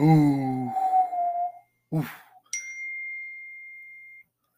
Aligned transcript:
Uh, 0.00 0.70
uh. 1.90 2.06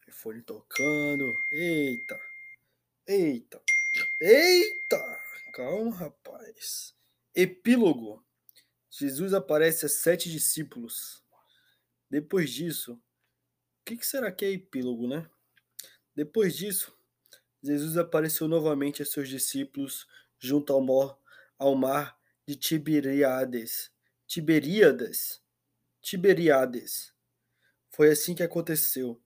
iPhone 0.07 0.43
tocando. 0.43 1.35
Eita. 1.51 2.19
Eita. 3.07 3.59
Eita. 4.21 5.19
Calma, 5.51 5.95
rapaz. 5.95 6.95
Epílogo. 7.33 8.23
Jesus 8.91 9.33
aparece 9.33 9.87
a 9.87 9.89
sete 9.89 10.29
discípulos. 10.29 11.23
Depois 12.07 12.51
disso, 12.51 12.93
o 12.93 12.99
que, 13.83 13.97
que 13.97 14.05
será 14.05 14.31
que 14.31 14.45
é 14.45 14.51
epílogo, 14.51 15.07
né? 15.07 15.27
Depois 16.15 16.55
disso, 16.55 16.95
Jesus 17.63 17.97
apareceu 17.97 18.47
novamente 18.47 19.01
a 19.01 19.05
seus 19.07 19.27
discípulos 19.27 20.07
junto 20.37 20.71
ao 20.71 20.81
mar, 20.81 21.17
ao 21.57 21.73
mar 21.73 22.15
de 22.47 22.55
Tiberíades. 22.55 23.91
Tiberíades. 24.33 25.41
Tiberíades. 26.01 27.13
Foi 27.89 28.09
assim 28.09 28.33
que 28.33 28.41
aconteceu. 28.41 29.21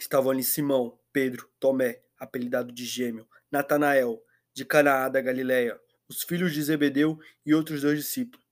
Estavam 0.00 0.32
ali 0.32 0.42
Simão, 0.42 0.98
Pedro, 1.12 1.48
Tomé, 1.60 2.02
apelidado 2.18 2.72
de 2.72 2.84
Gêmeo, 2.84 3.28
Natanael, 3.52 4.20
de 4.52 4.64
Canaã 4.64 5.08
da 5.08 5.20
Galileia, 5.20 5.80
os 6.08 6.24
filhos 6.24 6.52
de 6.52 6.60
Zebedeu 6.60 7.20
e 7.46 7.54
outros 7.54 7.82
dois 7.82 8.00
discípulos. 8.00 8.44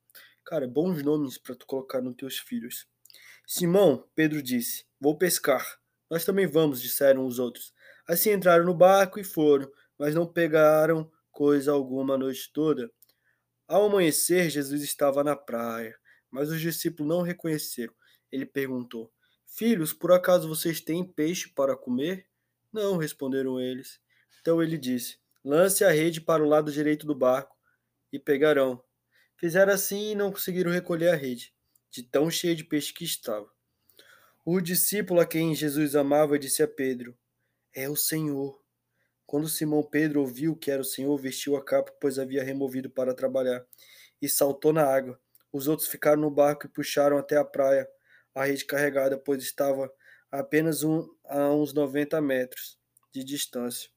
Cara, 0.47 0.69
bons 0.69 1.03
nomes 1.03 1.37
para 1.37 1.57
tu 1.57 1.67
colocar 1.67 2.01
nos 2.01 2.15
teus 2.15 2.39
filhos. 2.39 2.87
Simão, 3.45 4.09
Pedro 4.15 4.41
disse: 4.41 4.87
Vou 5.01 5.19
pescar. 5.19 5.81
Nós 6.09 6.25
também 6.25 6.47
vamos, 6.47 6.81
disseram 6.81 7.27
os 7.27 7.41
outros. 7.41 7.75
Assim 8.07 8.31
entraram 8.31 8.65
no 8.65 8.75
barco 8.75 9.19
e 9.19 9.25
foram, 9.25 9.69
mas 9.99 10.15
não 10.15 10.25
pegaram 10.25 11.11
coisa 11.33 11.73
alguma 11.73 12.15
a 12.15 12.19
noite 12.19 12.49
toda. 12.53 12.89
Ao 13.69 13.85
amanhecer, 13.85 14.49
Jesus 14.49 14.83
estava 14.83 15.23
na 15.23 15.37
praia, 15.37 15.95
mas 16.31 16.51
os 16.51 16.59
discípulos 16.59 17.07
não 17.07 17.19
o 17.19 17.23
reconheceram. 17.23 17.93
Ele 18.33 18.47
perguntou: 18.47 19.13
Filhos, 19.47 19.93
por 19.93 20.11
acaso 20.11 20.49
vocês 20.49 20.81
têm 20.81 21.05
peixe 21.05 21.51
para 21.51 21.77
comer? 21.77 22.27
Não, 22.73 22.97
responderam 22.97 23.61
eles. 23.61 24.01
Então 24.41 24.63
ele 24.63 24.79
disse: 24.79 25.19
Lance 25.45 25.85
a 25.85 25.91
rede 25.91 26.19
para 26.19 26.43
o 26.43 26.49
lado 26.49 26.73
direito 26.73 27.07
do 27.07 27.15
barco 27.15 27.55
e 28.11 28.19
pegarão. 28.19 28.83
Fizeram 29.37 29.75
assim 29.75 30.13
e 30.13 30.15
não 30.15 30.33
conseguiram 30.33 30.71
recolher 30.71 31.11
a 31.11 31.15
rede, 31.15 31.55
de 31.91 32.03
tão 32.03 32.31
cheia 32.31 32.57
de 32.57 32.65
peixe 32.65 32.95
que 32.95 33.05
estava. 33.05 33.51
O 34.47 34.63
discípulo 34.63 35.21
a 35.21 35.27
quem 35.27 35.55
Jesus 35.55 35.95
amava 35.95 36.39
disse 36.39 36.63
a 36.63 36.69
Pedro: 36.69 37.15
É 37.75 37.87
o 37.87 37.95
Senhor. 37.95 38.59
Quando 39.29 39.47
Simão 39.47 39.83
Pedro 39.83 40.23
ouviu 40.23 40.57
que 40.57 40.71
era 40.71 40.81
o 40.81 40.85
Senhor, 40.85 41.15
vestiu 41.19 41.55
a 41.55 41.63
capa, 41.63 41.93
pois 42.01 42.19
havia 42.19 42.43
removido 42.43 42.89
para 42.89 43.13
trabalhar, 43.13 43.63
e 44.23 44.27
saltou 44.27 44.73
na 44.73 44.83
água. 44.83 45.21
Os 45.53 45.69
outros 45.69 45.87
ficaram 45.87 46.23
no 46.23 46.31
barco 46.31 46.65
e 46.65 46.71
puxaram 46.71 47.19
até 47.19 47.37
a 47.37 47.45
praia 47.45 47.87
a 48.35 48.47
rede 48.47 48.65
carregada, 48.65 49.19
pois 49.19 49.43
estava 49.43 49.93
a 50.33 50.39
apenas 50.39 50.83
um, 50.83 51.07
a 51.27 51.51
uns 51.51 51.75
90 51.75 52.19
metros 52.23 52.79
de 53.13 53.23
distância. 53.23 53.91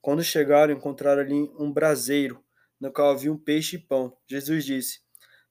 Quando 0.00 0.24
chegaram, 0.24 0.72
encontraram 0.72 1.20
ali 1.20 1.34
um 1.58 1.70
braseiro 1.70 2.42
no 2.80 2.90
qual 2.90 3.10
havia 3.10 3.30
um 3.30 3.36
peixe 3.36 3.76
e 3.76 3.78
pão. 3.78 4.16
Jesus 4.26 4.64
disse: 4.64 5.00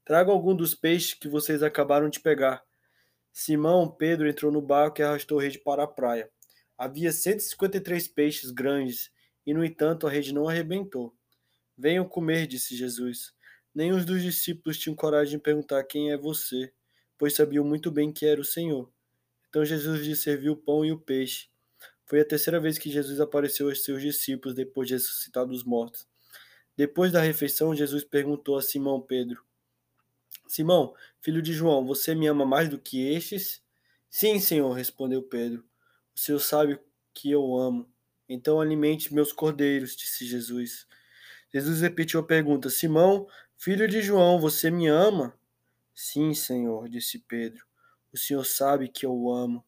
Traga 0.03 0.31
algum 0.31 0.55
dos 0.55 0.73
peixes 0.73 1.13
que 1.13 1.27
vocês 1.27 1.61
acabaram 1.61 2.09
de 2.09 2.19
pegar. 2.19 2.63
Simão 3.31 3.91
Pedro 3.91 4.27
entrou 4.27 4.51
no 4.51 4.59
barco 4.59 5.01
e 5.01 5.03
arrastou 5.03 5.37
a 5.37 5.43
rede 5.43 5.59
para 5.59 5.83
a 5.83 5.87
praia. 5.87 6.31
Havia 6.75 7.11
153 7.11 8.07
peixes 8.07 8.49
grandes, 8.49 9.11
e 9.49 9.53
no 9.53 9.65
entanto 9.65 10.05
a 10.05 10.11
rede 10.11 10.31
não 10.31 10.47
arrebentou. 10.47 11.11
Venham 11.75 12.07
comer, 12.07 12.45
disse 12.45 12.77
Jesus. 12.77 13.33
Nenhum 13.73 14.05
dos 14.05 14.21
discípulos 14.21 14.77
tinham 14.77 14.95
coragem 14.95 15.39
de 15.39 15.43
perguntar 15.43 15.83
quem 15.85 16.11
é 16.11 16.17
você, 16.17 16.71
pois 17.17 17.33
sabiam 17.33 17.65
muito 17.65 17.89
bem 17.89 18.13
que 18.13 18.27
era 18.27 18.39
o 18.39 18.45
Senhor. 18.45 18.93
Então 19.49 19.65
Jesus 19.65 20.05
lhes 20.05 20.19
serviu 20.19 20.53
o 20.53 20.55
pão 20.55 20.85
e 20.85 20.91
o 20.91 20.99
peixe. 20.99 21.49
Foi 22.05 22.19
a 22.19 22.25
terceira 22.25 22.59
vez 22.59 22.77
que 22.77 22.91
Jesus 22.91 23.19
apareceu 23.19 23.69
aos 23.69 23.83
seus 23.83 24.03
discípulos 24.03 24.55
depois 24.55 24.87
de 24.87 24.93
ressuscitar 24.93 25.47
dos 25.47 25.63
mortos. 25.63 26.07
Depois 26.77 27.11
da 27.11 27.19
refeição, 27.19 27.75
Jesus 27.75 28.03
perguntou 28.03 28.55
a 28.55 28.61
Simão 28.61 29.01
Pedro: 29.01 29.43
Simão, 30.47 30.93
filho 31.23 31.41
de 31.41 31.53
João, 31.53 31.83
você 31.83 32.13
me 32.13 32.27
ama 32.27 32.45
mais 32.45 32.69
do 32.69 32.77
que 32.77 33.03
estes? 33.03 33.63
Sim, 34.11 34.39
Senhor, 34.39 34.71
respondeu 34.73 35.23
Pedro. 35.23 35.65
O 36.15 36.19
Senhor 36.19 36.39
sabe 36.39 36.79
que 37.15 37.31
eu 37.31 37.57
amo. 37.57 37.91
Então 38.29 38.61
alimente 38.61 39.13
meus 39.13 39.33
cordeiros, 39.33 39.95
disse 39.95 40.25
Jesus. 40.25 40.87
Jesus 41.51 41.81
repetiu 41.81 42.19
a 42.19 42.25
pergunta: 42.25 42.69
Simão, 42.69 43.27
filho 43.57 43.87
de 43.87 44.01
João, 44.01 44.39
você 44.39 44.69
me 44.69 44.87
ama? 44.87 45.33
Sim, 45.93 46.33
Senhor, 46.33 46.87
disse 46.87 47.19
Pedro. 47.19 47.65
O 48.13 48.17
Senhor 48.17 48.45
sabe 48.45 48.87
que 48.87 49.05
eu 49.05 49.29
amo. 49.31 49.65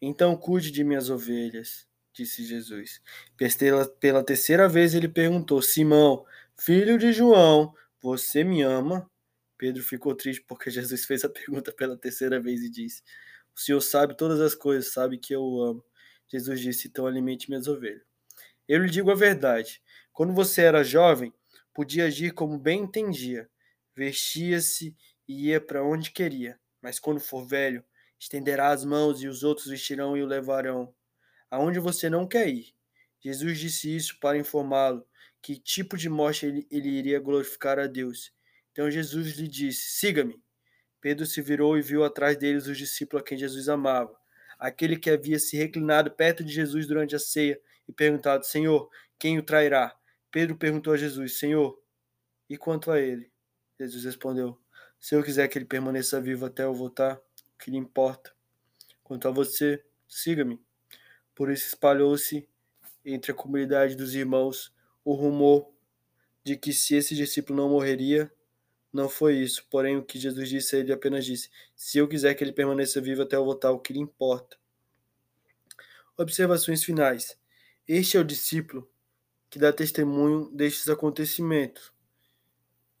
Então 0.00 0.36
cuide 0.36 0.70
de 0.70 0.84
minhas 0.84 1.10
ovelhas, 1.10 1.88
disse 2.12 2.44
Jesus. 2.44 3.02
Pela, 3.36 3.88
pela 3.88 4.24
terceira 4.24 4.68
vez 4.68 4.94
ele 4.94 5.08
perguntou: 5.08 5.60
Simão, 5.60 6.24
Filho 6.56 6.98
de 6.98 7.12
João, 7.12 7.74
você 8.00 8.44
me 8.44 8.62
ama? 8.62 9.10
Pedro 9.58 9.82
ficou 9.82 10.14
triste 10.14 10.44
porque 10.46 10.70
Jesus 10.70 11.04
fez 11.04 11.24
a 11.24 11.28
pergunta 11.28 11.72
pela 11.72 11.96
terceira 11.96 12.40
vez 12.40 12.62
e 12.62 12.70
disse: 12.70 13.02
O 13.54 13.60
Senhor 13.60 13.80
sabe 13.80 14.16
todas 14.16 14.40
as 14.40 14.54
coisas, 14.54 14.92
sabe 14.92 15.18
que 15.18 15.34
eu 15.34 15.42
o 15.42 15.62
amo. 15.62 15.84
Jesus 16.34 16.60
disse: 16.60 16.88
Então 16.88 17.06
alimente 17.06 17.48
minhas 17.48 17.68
ovelhas. 17.68 18.02
Eu 18.68 18.82
lhe 18.82 18.90
digo 18.90 19.10
a 19.10 19.14
verdade: 19.14 19.80
quando 20.12 20.32
você 20.32 20.62
era 20.62 20.82
jovem, 20.82 21.32
podia 21.72 22.06
agir 22.06 22.32
como 22.32 22.58
bem 22.58 22.82
entendia, 22.82 23.48
vestia-se 23.94 24.96
e 25.28 25.48
ia 25.48 25.60
para 25.60 25.84
onde 25.84 26.10
queria. 26.10 26.58
Mas 26.82 26.98
quando 26.98 27.20
for 27.20 27.46
velho, 27.46 27.84
estenderá 28.18 28.70
as 28.70 28.84
mãos 28.84 29.22
e 29.22 29.28
os 29.28 29.44
outros 29.44 29.68
vestirão 29.68 30.16
e 30.16 30.22
o 30.22 30.26
levarão 30.26 30.92
aonde 31.50 31.78
você 31.78 32.10
não 32.10 32.26
quer 32.26 32.48
ir. 32.48 32.74
Jesus 33.20 33.58
disse 33.58 33.94
isso 33.94 34.18
para 34.18 34.36
informá-lo 34.36 35.06
que 35.40 35.56
tipo 35.56 35.96
de 35.96 36.08
morte 36.08 36.46
ele, 36.46 36.66
ele 36.68 36.88
iria 36.88 37.20
glorificar 37.20 37.78
a 37.78 37.86
Deus. 37.86 38.32
Então 38.72 38.90
Jesus 38.90 39.36
lhe 39.36 39.46
disse: 39.46 39.98
Siga-me. 39.98 40.42
Pedro 41.00 41.24
se 41.26 41.40
virou 41.40 41.78
e 41.78 41.82
viu 41.82 42.02
atrás 42.02 42.36
deles 42.36 42.66
os 42.66 42.76
discípulos 42.76 43.22
a 43.22 43.24
quem 43.24 43.38
Jesus 43.38 43.68
amava, 43.68 44.16
aquele 44.58 44.96
que 44.96 45.10
havia 45.10 45.38
se 45.38 45.56
reclinado 45.56 46.10
perto 46.10 46.44
de 46.44 46.52
Jesus 46.52 46.86
durante 46.86 47.14
a 47.14 47.18
ceia 47.18 47.60
e 47.88 47.92
perguntado: 47.92 48.44
Senhor, 48.44 48.88
quem 49.18 49.38
o 49.38 49.42
trairá? 49.42 49.96
Pedro 50.30 50.56
perguntou 50.56 50.92
a 50.92 50.96
Jesus: 50.96 51.38
Senhor, 51.38 51.78
e 52.48 52.56
quanto 52.56 52.90
a 52.90 53.00
ele? 53.00 53.30
Jesus 53.78 54.04
respondeu: 54.04 54.58
Se 54.98 55.14
eu 55.14 55.22
quiser 55.22 55.48
que 55.48 55.58
ele 55.58 55.64
permaneça 55.64 56.20
vivo 56.20 56.46
até 56.46 56.64
eu 56.64 56.74
voltar, 56.74 57.16
o 57.16 57.58
que 57.58 57.70
lhe 57.70 57.76
importa? 57.76 58.32
Quanto 59.02 59.28
a 59.28 59.30
você, 59.30 59.84
siga-me. 60.08 60.60
Por 61.34 61.50
isso 61.50 61.68
espalhou-se 61.68 62.48
entre 63.04 63.32
a 63.32 63.34
comunidade 63.34 63.96
dos 63.96 64.14
irmãos 64.14 64.72
o 65.04 65.12
rumor 65.12 65.70
de 66.42 66.56
que 66.56 66.72
se 66.72 66.94
esse 66.94 67.14
discípulo 67.14 67.58
não 67.58 67.68
morreria, 67.68 68.32
não 68.94 69.08
foi 69.08 69.34
isso. 69.34 69.66
Porém, 69.68 69.96
o 69.96 70.04
que 70.04 70.18
Jesus 70.18 70.48
disse, 70.48 70.76
ele 70.76 70.92
apenas 70.92 71.24
disse: 71.24 71.50
Se 71.74 71.98
eu 71.98 72.06
quiser 72.08 72.32
que 72.34 72.44
ele 72.44 72.52
permaneça 72.52 73.00
vivo 73.00 73.22
até 73.22 73.34
eu 73.36 73.44
voltar, 73.44 73.72
o 73.72 73.80
que 73.80 73.92
lhe 73.92 73.98
importa? 73.98 74.56
Observações 76.16 76.84
finais. 76.84 77.36
Este 77.88 78.16
é 78.16 78.20
o 78.20 78.24
discípulo 78.24 78.88
que 79.50 79.58
dá 79.58 79.72
testemunho 79.72 80.48
destes 80.50 80.88
acontecimentos 80.88 81.92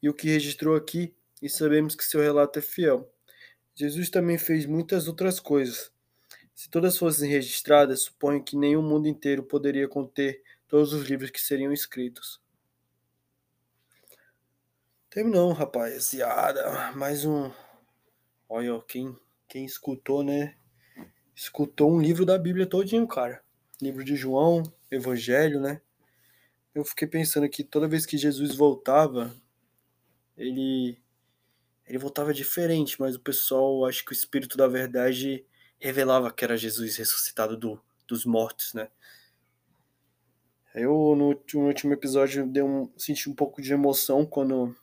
e 0.02 0.08
o 0.08 0.14
que 0.14 0.28
registrou 0.28 0.76
aqui, 0.76 1.14
e 1.40 1.48
sabemos 1.48 1.94
que 1.94 2.04
seu 2.04 2.20
relato 2.20 2.58
é 2.58 2.62
fiel. 2.62 3.10
Jesus 3.74 4.10
também 4.10 4.36
fez 4.36 4.66
muitas 4.66 5.08
outras 5.08 5.40
coisas. 5.40 5.90
Se 6.54 6.68
todas 6.68 6.98
fossem 6.98 7.30
registradas, 7.30 8.02
suponho 8.02 8.42
que 8.42 8.56
o 8.56 8.82
mundo 8.82 9.08
inteiro 9.08 9.42
poderia 9.42 9.88
conter 9.88 10.42
todos 10.68 10.92
os 10.92 11.08
livros 11.08 11.30
que 11.30 11.40
seriam 11.40 11.72
escritos. 11.72 12.43
Terminou, 15.14 15.52
rapaziada. 15.52 16.90
Mais 16.96 17.24
um. 17.24 17.48
Olha, 18.48 18.82
quem, 18.88 19.16
quem 19.46 19.64
escutou, 19.64 20.24
né? 20.24 20.56
Escutou 21.32 21.88
um 21.92 22.00
livro 22.00 22.26
da 22.26 22.36
Bíblia 22.36 22.66
todinho, 22.66 23.06
cara. 23.06 23.40
Livro 23.80 24.02
de 24.02 24.16
João, 24.16 24.64
Evangelho, 24.90 25.60
né? 25.60 25.80
Eu 26.74 26.84
fiquei 26.84 27.06
pensando 27.06 27.48
que 27.48 27.62
toda 27.62 27.86
vez 27.86 28.04
que 28.04 28.18
Jesus 28.18 28.56
voltava, 28.56 29.32
ele 30.36 31.00
ele 31.86 31.98
voltava 31.98 32.34
diferente, 32.34 33.00
mas 33.00 33.14
o 33.14 33.20
pessoal, 33.20 33.86
acho 33.86 34.04
que 34.04 34.10
o 34.10 34.12
espírito 34.12 34.56
da 34.56 34.66
verdade 34.66 35.46
revelava 35.78 36.32
que 36.32 36.44
era 36.44 36.56
Jesus 36.56 36.96
ressuscitado 36.96 37.56
do, 37.56 37.80
dos 38.08 38.24
mortos, 38.24 38.74
né? 38.74 38.88
Eu, 40.74 41.14
no 41.16 41.38
último 41.68 41.92
episódio, 41.92 42.44
dei 42.48 42.64
um, 42.64 42.90
senti 42.96 43.30
um 43.30 43.34
pouco 43.34 43.62
de 43.62 43.72
emoção 43.72 44.26
quando 44.26 44.74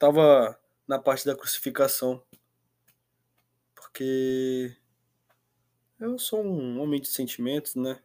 tava 0.00 0.58
na 0.88 0.98
parte 0.98 1.26
da 1.26 1.36
crucificação. 1.36 2.24
Porque 3.74 4.74
eu 6.00 6.18
sou 6.18 6.42
um 6.42 6.80
homem 6.80 7.00
de 7.00 7.08
sentimentos, 7.08 7.74
né? 7.74 8.00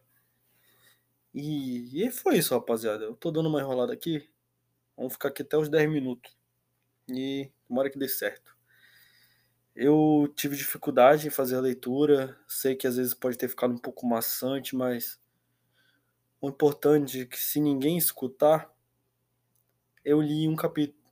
E, 1.34 2.04
e 2.04 2.10
foi 2.10 2.36
isso, 2.36 2.54
rapaziada. 2.54 3.04
Eu 3.04 3.16
tô 3.16 3.30
dando 3.30 3.48
uma 3.48 3.60
enrolada 3.60 3.92
aqui. 3.94 4.28
Vamos 4.96 5.14
ficar 5.14 5.30
aqui 5.30 5.42
até 5.42 5.56
os 5.56 5.70
10 5.70 5.90
minutos. 5.90 6.36
E 7.08 7.50
tomara 7.66 7.90
que 7.90 7.98
dê 7.98 8.08
certo. 8.08 8.54
Eu 9.74 10.30
tive 10.36 10.56
dificuldade 10.56 11.26
em 11.26 11.30
fazer 11.30 11.56
a 11.56 11.60
leitura, 11.60 12.38
sei 12.48 12.74
que 12.74 12.86
às 12.86 12.96
vezes 12.96 13.14
pode 13.14 13.36
ter 13.38 13.48
ficado 13.48 13.74
um 13.74 13.78
pouco 13.78 14.06
maçante, 14.06 14.74
mas 14.74 15.20
o 16.40 16.48
importante 16.48 17.20
é 17.22 17.26
que 17.26 17.38
se 17.38 17.60
ninguém 17.60 17.98
escutar, 17.98 18.74
eu 20.02 20.20
li 20.20 20.48
um 20.48 20.56
capítulo 20.56 21.05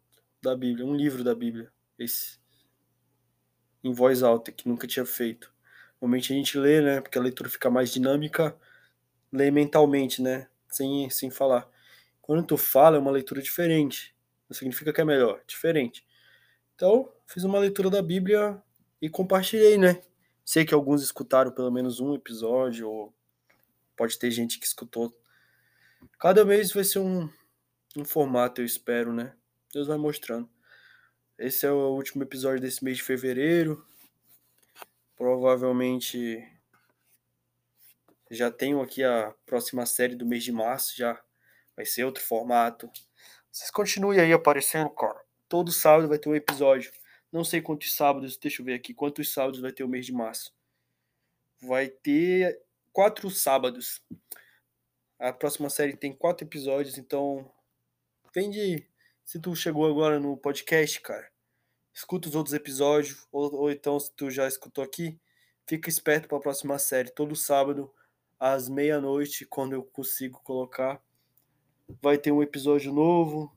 da 0.44 0.56
Bíblia, 0.56 0.86
um 0.86 0.94
livro 0.94 1.24
da 1.24 1.34
Bíblia, 1.34 1.72
esse, 1.98 2.38
em 3.82 3.92
voz 3.92 4.22
alta, 4.22 4.52
que 4.52 4.68
nunca 4.68 4.86
tinha 4.86 5.04
feito. 5.04 5.52
Normalmente 6.00 6.32
a 6.32 6.36
gente 6.36 6.58
lê, 6.58 6.80
né, 6.80 7.00
porque 7.00 7.18
a 7.18 7.22
leitura 7.22 7.48
fica 7.48 7.70
mais 7.70 7.90
dinâmica, 7.90 8.56
lê 9.32 9.50
mentalmente, 9.50 10.22
né, 10.22 10.48
sem, 10.68 11.08
sem 11.10 11.30
falar. 11.30 11.68
Quando 12.20 12.46
tu 12.46 12.56
fala, 12.56 12.96
é 12.96 13.00
uma 13.00 13.10
leitura 13.10 13.42
diferente. 13.42 14.14
Não 14.48 14.54
significa 14.54 14.92
que 14.92 15.00
é 15.00 15.04
melhor, 15.04 15.42
diferente. 15.46 16.06
Então, 16.74 17.10
fiz 17.26 17.44
uma 17.44 17.58
leitura 17.58 17.88
da 17.88 18.02
Bíblia 18.02 18.62
e 19.00 19.08
compartilhei, 19.08 19.78
né? 19.78 20.02
Sei 20.44 20.64
que 20.64 20.74
alguns 20.74 21.02
escutaram 21.02 21.50
pelo 21.50 21.70
menos 21.70 22.00
um 22.00 22.14
episódio, 22.14 22.88
ou 22.88 23.14
pode 23.96 24.18
ter 24.18 24.30
gente 24.30 24.58
que 24.58 24.66
escutou. 24.66 25.14
Cada 26.18 26.44
mês 26.44 26.72
vai 26.72 26.84
ser 26.84 26.98
um, 26.98 27.28
um 27.96 28.04
formato, 28.04 28.60
eu 28.60 28.64
espero, 28.64 29.12
né? 29.12 29.34
Deus 29.74 29.88
vai 29.88 29.98
mostrando. 29.98 30.48
Esse 31.36 31.66
é 31.66 31.70
o 31.70 31.94
último 31.94 32.22
episódio 32.22 32.60
desse 32.60 32.84
mês 32.84 32.98
de 32.98 33.02
fevereiro. 33.02 33.84
Provavelmente 35.16 36.48
já 38.30 38.50
tenho 38.50 38.80
aqui 38.80 39.02
a 39.02 39.34
próxima 39.44 39.84
série 39.84 40.14
do 40.14 40.26
mês 40.26 40.44
de 40.44 40.52
março, 40.52 40.96
já 40.96 41.20
vai 41.76 41.84
ser 41.84 42.04
outro 42.04 42.22
formato. 42.22 42.90
Vocês 43.50 43.70
continuem 43.70 44.20
aí 44.20 44.32
aparecendo, 44.32 44.90
cara. 44.90 45.20
Todo 45.48 45.70
sábado 45.70 46.08
vai 46.08 46.18
ter 46.18 46.28
um 46.28 46.34
episódio. 46.34 46.92
Não 47.30 47.44
sei 47.44 47.60
quantos 47.60 47.94
sábados, 47.94 48.36
deixa 48.36 48.62
eu 48.62 48.66
ver 48.66 48.74
aqui, 48.74 48.94
quantos 48.94 49.32
sábados 49.32 49.60
vai 49.60 49.72
ter 49.72 49.84
o 49.84 49.88
mês 49.88 50.06
de 50.06 50.12
março. 50.12 50.54
Vai 51.60 51.88
ter 51.88 52.60
quatro 52.92 53.28
sábados. 53.30 54.02
A 55.18 55.32
próxima 55.32 55.68
série 55.68 55.96
tem 55.96 56.12
quatro 56.12 56.46
episódios, 56.46 56.96
então 56.96 57.50
vem 58.32 58.50
de. 58.50 58.93
Se 59.24 59.40
tu 59.40 59.56
chegou 59.56 59.86
agora 59.86 60.20
no 60.20 60.36
podcast, 60.36 61.00
cara, 61.00 61.28
escuta 61.92 62.28
os 62.28 62.34
outros 62.34 62.54
episódios, 62.54 63.26
ou, 63.32 63.54
ou 63.54 63.70
então 63.70 63.98
se 63.98 64.12
tu 64.12 64.30
já 64.30 64.46
escutou 64.46 64.84
aqui, 64.84 65.18
fica 65.66 65.88
esperto 65.88 66.28
para 66.28 66.36
a 66.36 66.40
próxima 66.40 66.78
série. 66.78 67.10
Todo 67.10 67.34
sábado, 67.34 67.90
às 68.38 68.68
meia-noite, 68.68 69.46
quando 69.46 69.72
eu 69.72 69.82
consigo 69.82 70.42
colocar, 70.42 71.02
vai 72.02 72.18
ter 72.18 72.32
um 72.32 72.42
episódio 72.42 72.92
novo, 72.92 73.50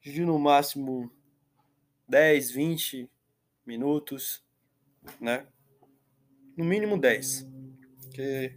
de 0.00 0.24
no 0.24 0.38
máximo 0.38 1.10
10, 2.08 2.52
20 2.52 3.10
minutos, 3.66 4.44
né? 5.20 5.46
No 6.56 6.64
mínimo 6.64 6.98
10. 6.98 7.46
Porque, 8.02 8.56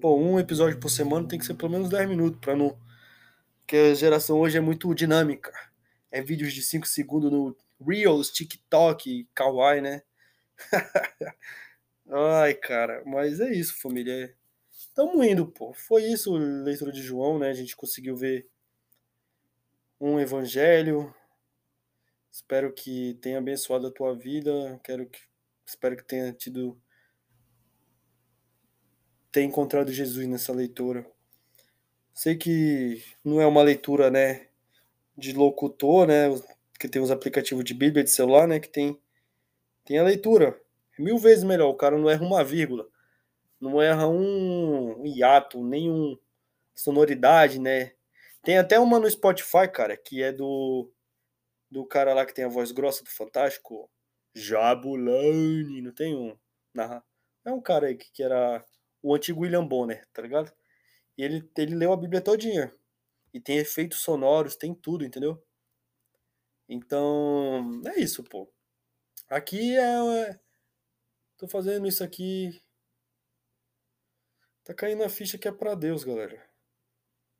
pô, 0.00 0.16
um 0.16 0.38
episódio 0.38 0.80
por 0.80 0.88
semana 0.88 1.28
tem 1.28 1.38
que 1.38 1.44
ser 1.44 1.54
pelo 1.54 1.72
menos 1.72 1.90
10 1.90 2.08
minutos 2.08 2.40
para 2.40 2.56
não. 2.56 2.76
Porque 3.58 3.76
a 3.76 3.94
geração 3.94 4.40
hoje 4.40 4.58
é 4.58 4.60
muito 4.60 4.92
dinâmica. 4.94 5.69
É 6.10 6.20
vídeos 6.20 6.52
de 6.52 6.62
5 6.62 6.86
segundos 6.86 7.30
no 7.30 7.56
Reels, 7.80 8.30
TikTok, 8.30 9.28
Kawaii, 9.34 9.80
né? 9.80 10.02
Ai, 12.10 12.54
cara, 12.54 13.02
mas 13.06 13.40
é 13.40 13.52
isso, 13.52 13.80
família. 13.80 14.34
Tamo 14.94 15.22
indo, 15.22 15.46
pô. 15.46 15.72
Foi 15.72 16.04
isso, 16.04 16.36
leitura 16.36 16.92
de 16.92 17.02
João, 17.02 17.38
né? 17.38 17.50
A 17.50 17.54
gente 17.54 17.76
conseguiu 17.76 18.16
ver 18.16 18.48
um 20.00 20.18
evangelho, 20.18 21.14
Espero 22.30 22.72
que 22.72 23.14
tenha 23.20 23.38
abençoado 23.38 23.88
a 23.88 23.90
tua 23.90 24.14
vida. 24.14 24.80
Quero 24.84 25.06
que, 25.08 25.20
espero 25.66 25.96
que 25.96 26.04
tenha 26.04 26.32
tido 26.32 26.80
tenha 29.32 29.46
encontrado 29.46 29.92
Jesus 29.92 30.26
nessa 30.26 30.52
leitura. 30.52 31.06
Sei 32.14 32.36
que 32.36 33.02
não 33.24 33.40
é 33.40 33.46
uma 33.46 33.62
leitura, 33.62 34.10
né, 34.10 34.48
de 35.20 35.32
locutor, 35.32 36.06
né, 36.06 36.28
que 36.78 36.88
tem 36.88 37.02
os 37.02 37.10
aplicativos 37.10 37.64
de 37.64 37.74
Bíblia 37.74 38.02
de 38.02 38.10
celular, 38.10 38.48
né, 38.48 38.58
que 38.58 38.68
tem 38.68 38.98
tem 39.84 39.98
a 39.98 40.04
leitura. 40.04 40.60
É 40.98 41.02
mil 41.02 41.18
vezes 41.18 41.44
melhor. 41.44 41.68
O 41.70 41.76
cara 41.76 41.98
não 41.98 42.08
erra 42.08 42.24
uma 42.24 42.44
vírgula, 42.44 42.86
não 43.60 43.80
erra 43.82 44.08
um 44.08 45.04
hiato, 45.06 45.62
nenhum 45.64 46.16
sonoridade, 46.74 47.58
né? 47.58 47.92
Tem 48.42 48.58
até 48.58 48.78
uma 48.78 48.98
no 48.98 49.10
Spotify, 49.10 49.68
cara, 49.72 49.96
que 49.96 50.22
é 50.22 50.32
do 50.32 50.90
do 51.70 51.84
cara 51.86 52.14
lá 52.14 52.26
que 52.26 52.34
tem 52.34 52.44
a 52.44 52.48
voz 52.48 52.72
grossa 52.72 53.04
do 53.04 53.10
Fantástico, 53.10 53.90
Jabulani, 54.34 55.82
não 55.82 55.92
tem 55.92 56.16
um? 56.16 56.36
É 57.44 57.52
um 57.52 57.60
cara 57.60 57.86
aí 57.88 57.96
que, 57.96 58.10
que 58.12 58.22
era 58.22 58.64
o 59.02 59.14
antigo 59.14 59.42
William 59.42 59.66
Bonner, 59.66 60.06
tá 60.12 60.22
ligado? 60.22 60.52
E 61.16 61.22
ele, 61.22 61.48
ele 61.56 61.74
leu 61.74 61.92
a 61.92 61.96
Bíblia 61.96 62.20
todinha. 62.20 62.72
E 63.32 63.40
tem 63.40 63.58
efeitos 63.58 64.00
sonoros, 64.00 64.56
tem 64.56 64.74
tudo, 64.74 65.04
entendeu? 65.04 65.42
Então, 66.68 67.82
é 67.86 68.00
isso, 68.00 68.22
pô. 68.24 68.52
Aqui 69.28 69.76
é, 69.76 70.30
é. 70.30 70.40
Tô 71.36 71.48
fazendo 71.48 71.86
isso 71.86 72.04
aqui. 72.04 72.62
Tá 74.64 74.74
caindo 74.74 75.02
a 75.02 75.08
ficha 75.08 75.38
que 75.38 75.48
é 75.48 75.52
pra 75.52 75.74
Deus, 75.74 76.04
galera. 76.04 76.48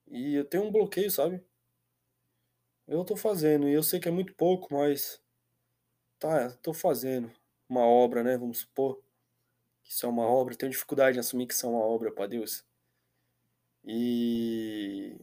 E 0.09 0.35
eu 0.35 0.45
tenho 0.45 0.65
um 0.65 0.73
bloqueio, 0.73 1.11
sabe? 1.11 1.45
Eu 2.87 3.05
tô 3.05 3.17
fazendo, 3.17 3.69
e 3.69 3.73
eu 3.73 3.83
sei 3.85 4.01
que 4.01 4.09
é 4.09 4.11
muito 4.11 4.35
pouco, 4.35 4.75
mas 4.75 5.23
tá, 6.19 6.51
tô 6.57 6.75
fazendo 6.75 7.31
uma 7.69 7.87
obra, 7.87 8.25
né? 8.25 8.37
Vamos 8.37 8.59
supor 8.59 9.01
que 9.85 9.93
isso 9.93 10.07
é 10.07 10.09
uma 10.09 10.27
obra. 10.27 10.57
tenho 10.57 10.73
dificuldade 10.73 11.17
em 11.17 11.21
assumir 11.21 11.47
que 11.47 11.55
isso 11.55 11.67
é 11.67 11.69
uma 11.69 11.85
obra 11.85 12.13
para 12.13 12.27
Deus. 12.27 12.65
E 13.85 15.17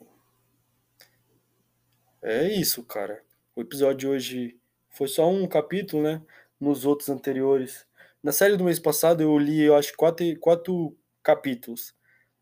é 2.21 2.47
isso, 2.47 2.83
cara. 2.83 3.23
O 3.55 3.61
episódio 3.61 3.97
de 3.97 4.07
hoje 4.07 4.59
foi 4.89 5.07
só 5.07 5.29
um 5.29 5.47
capítulo, 5.47 6.03
né? 6.03 6.21
Nos 6.59 6.85
outros 6.85 7.09
anteriores. 7.09 7.85
Na 8.21 8.31
série 8.31 8.57
do 8.57 8.63
mês 8.63 8.79
passado 8.79 9.21
eu 9.21 9.37
li, 9.37 9.61
eu 9.61 9.75
acho, 9.75 9.95
quatro, 9.95 10.39
quatro 10.39 10.97
capítulos. 11.23 11.95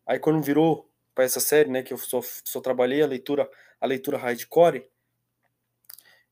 Aí 0.06 0.18
quando 0.18 0.42
virou 0.42 0.90
para 1.14 1.24
essa 1.24 1.40
série, 1.40 1.70
né? 1.70 1.82
Que 1.82 1.92
eu 1.92 1.98
só, 1.98 2.20
só 2.22 2.60
trabalhei 2.60 3.02
a 3.02 3.06
leitura, 3.06 3.48
a 3.80 3.86
leitura 3.86 4.18
hardcore 4.18 4.88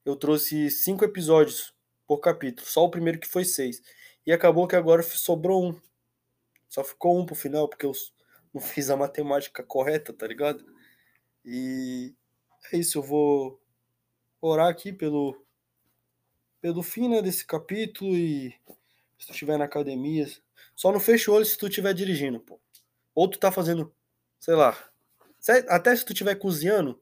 eu 0.05 0.17
trouxe 0.17 0.71
cinco 0.71 1.05
episódios 1.05 1.75
por 2.07 2.19
capítulo, 2.19 2.69
só 2.69 2.85
o 2.85 2.91
primeiro 2.91 3.19
que 3.19 3.27
foi 3.27 3.45
seis. 3.45 3.81
E 4.27 4.33
acabou 4.33 4.69
que 4.69 4.77
agora 4.77 5.03
sobrou 5.03 5.65
um. 5.65 5.81
Só 6.69 6.85
ficou 6.85 7.19
um 7.19 7.25
pro 7.25 7.35
final, 7.35 7.69
porque 7.69 7.87
eu 7.87 7.93
não 8.53 8.61
fiz 8.61 8.91
a 8.91 8.97
matemática 8.97 9.63
correta, 9.63 10.13
tá 10.13 10.27
ligado? 10.27 10.65
E 11.45 12.15
é 12.73 12.79
isso, 12.79 12.99
eu 12.99 13.03
vou 13.03 13.61
orar 14.41 14.69
aqui 14.69 14.93
pelo 14.93 15.41
pelo 16.61 16.83
fim 16.83 17.09
né, 17.11 17.21
desse 17.21 17.45
capítulo 17.45 18.17
e 18.17 18.51
se 19.19 19.27
tu 19.27 19.33
estiver 19.33 19.59
na 19.59 19.67
academia, 19.67 20.27
só 20.75 20.91
não 20.91 20.99
fecha 20.99 21.31
o 21.31 21.35
olho 21.35 21.45
se 21.45 21.59
tu 21.59 21.67
estiver 21.67 21.93
dirigindo, 21.93 22.41
pô. 22.41 22.59
Ou 23.15 23.29
tu 23.29 23.39
tá 23.39 23.53
fazendo, 23.53 23.95
sei 24.41 24.55
lá, 24.55 24.75
até 25.69 25.95
se 25.95 26.05
tu 26.05 26.13
estiver 26.13 26.35
cozinhando, 26.37 27.01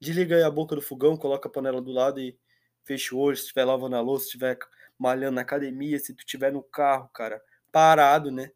desliga 0.00 0.36
aí 0.36 0.42
a 0.42 0.50
boca 0.50 0.74
do 0.74 0.82
fogão, 0.82 1.16
coloca 1.16 1.48
a 1.48 1.52
panela 1.52 1.80
do 1.80 1.92
lado 1.92 2.20
e 2.20 2.36
fecha 2.84 3.14
o 3.14 3.18
olho. 3.18 3.36
Se 3.36 3.44
estiver 3.44 3.64
lavando 3.64 3.96
a 3.96 4.00
louça, 4.00 4.24
se 4.24 4.28
estiver 4.30 4.58
malhando 4.98 5.36
na 5.36 5.42
academia, 5.42 5.98
se 5.98 6.12
tu 6.14 6.20
estiver 6.20 6.52
no 6.52 6.62
carro, 6.62 7.08
cara, 7.10 7.40
parado, 7.70 8.30
né? 8.30 8.50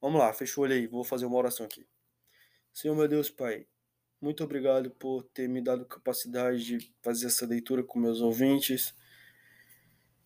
Vamos 0.00 0.20
lá, 0.20 0.32
fecha 0.32 0.60
o 0.60 0.64
olho 0.64 0.74
aí, 0.74 0.86
vou 0.86 1.04
fazer 1.04 1.26
uma 1.26 1.36
oração 1.36 1.64
aqui. 1.64 1.86
Senhor 2.72 2.94
meu 2.94 3.08
Deus, 3.08 3.30
Pai, 3.30 3.66
muito 4.20 4.44
obrigado 4.44 4.90
por 4.90 5.22
ter 5.22 5.48
me 5.48 5.62
dado 5.62 5.84
capacidade 5.84 6.64
de 6.64 6.92
fazer 7.02 7.26
essa 7.26 7.46
leitura 7.46 7.82
com 7.82 7.98
meus 7.98 8.20
ouvintes. 8.20 8.94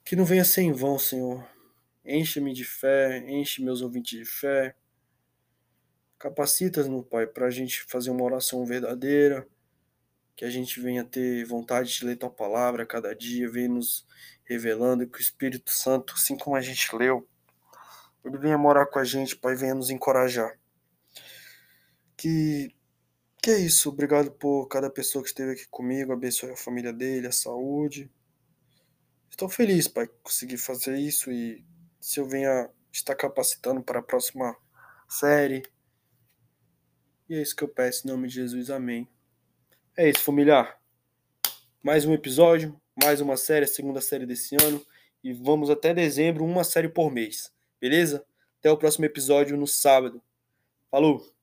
Que 0.05 0.17
não 0.17 0.25
venha 0.25 0.45
sem 0.45 0.73
vão, 0.73 0.99
Senhor. 0.99 1.47
Enche-me 2.05 2.53
de 2.53 2.65
fé, 2.65 3.19
enche 3.31 3.63
meus 3.63 3.81
ouvintes 3.81 4.19
de 4.19 4.25
fé. 4.25 4.75
Capacita-nos, 6.19 7.07
Pai, 7.07 7.27
para 7.27 7.47
a 7.47 7.51
gente 7.51 7.83
fazer 7.85 8.11
uma 8.11 8.25
oração 8.25 8.65
verdadeira 8.67 9.47
que 10.37 10.45
a 10.45 10.51
gente 10.51 10.81
venha 10.81 11.05
ter 11.05 11.45
vontade 11.45 11.97
de 11.97 12.05
ler 12.05 12.17
tua 12.17 12.31
palavra 12.31 12.83
a 12.83 12.87
cada 12.87 13.15
dia, 13.15 13.49
venha 13.49 13.69
nos 13.69 14.05
revelando 14.45 15.07
que 15.07 15.19
o 15.19 15.21
Espírito 15.21 15.71
Santo, 15.71 16.15
assim 16.15 16.37
como 16.37 16.57
a 16.57 16.61
gente 16.61 16.95
leu, 16.95 17.27
ele 18.25 18.39
venha 18.39 18.59
morar 18.59 18.87
com 18.87 18.99
a 18.99 19.05
gente, 19.05 19.37
Pai, 19.37 19.55
venha 19.55 19.75
nos 19.75 19.91
encorajar. 19.91 20.59
Que, 22.17 22.75
que 23.45 23.51
é 23.51 23.59
isso, 23.59 23.91
obrigado 23.91 24.31
por 24.31 24.67
cada 24.69 24.89
pessoa 24.89 25.23
que 25.23 25.29
esteve 25.29 25.53
aqui 25.53 25.69
comigo, 25.69 26.15
abençoe 26.15 26.53
a 26.53 26.57
família 26.57 26.95
dele, 26.95 27.27
a 27.27 27.31
saúde. 27.31 28.11
Estou 29.29 29.51
feliz, 29.51 29.87
Pai, 29.87 30.09
conseguir 30.23 30.57
fazer 30.57 30.97
isso 30.97 31.31
e 31.31 31.63
se 32.01 32.19
eu 32.19 32.27
venha 32.27 32.71
estar 32.91 33.15
capacitando 33.15 33.83
para 33.83 33.99
a 33.99 34.03
próxima 34.03 34.57
série. 35.07 35.63
E 37.29 37.35
é 37.35 37.43
isso 37.43 37.55
que 37.55 37.63
eu 37.63 37.69
peço 37.69 38.09
em 38.09 38.11
nome 38.13 38.29
de 38.29 38.37
Jesus, 38.37 38.71
amém. 38.71 39.07
É 39.95 40.09
isso, 40.09 40.21
familiar. 40.21 40.81
Mais 41.83 42.07
um 42.07 42.15
episódio, 42.15 42.81
mais 42.97 43.21
uma 43.21 43.37
série, 43.37 43.67
a 43.67 43.69
segunda 43.69 44.01
série 44.01 44.25
desse 44.25 44.57
ano. 44.65 44.83
e 45.23 45.35
vamos 45.35 45.69
até 45.69 45.93
dezembro, 45.93 46.47
uma 46.47 46.65
série 46.65 46.89
por 46.89 47.13
mês. 47.13 47.53
Beleza? 47.79 48.25
Até 48.59 48.71
o 48.71 48.79
próximo 48.79 49.05
episódio 49.05 49.55
no 49.55 49.67
sábado. 49.67 50.23
Falou! 50.91 51.34